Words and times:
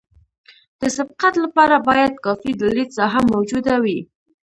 د 0.79 0.81
سبقت 0.97 1.33
لپاره 1.43 1.75
باید 1.87 2.13
کافي 2.25 2.51
د 2.57 2.61
لید 2.75 2.89
ساحه 2.97 3.19
موجوده 3.31 3.75
وي 3.83 3.99